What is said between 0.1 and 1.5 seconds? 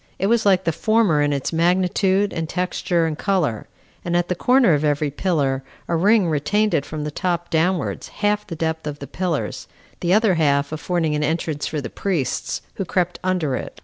It was like the former in